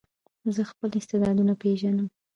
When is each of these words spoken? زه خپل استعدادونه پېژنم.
زه 0.55 0.61
خپل 0.71 0.89
استعدادونه 0.99 1.53
پېژنم. 1.61 2.07